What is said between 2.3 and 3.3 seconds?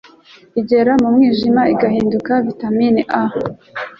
vitamine A,